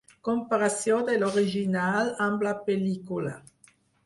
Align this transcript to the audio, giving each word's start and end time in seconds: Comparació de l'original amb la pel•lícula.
Comparació 0.27 0.95
de 1.09 1.17
l'original 1.23 2.09
amb 2.29 2.47
la 2.49 2.55
pel•lícula. 2.71 3.37